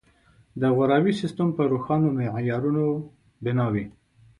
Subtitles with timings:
[0.61, 2.85] د غوراوي سیستم په روښانو معیارونو
[3.43, 3.85] بنا وي.